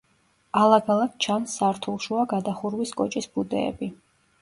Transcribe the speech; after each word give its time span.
ალაგ-ალაგ 0.61 1.13
ჩანს 1.27 1.53
სართულშუა 1.59 2.25
გადახურვის 2.35 2.97
კოჭის 3.03 3.33
ბუდეები. 3.33 3.97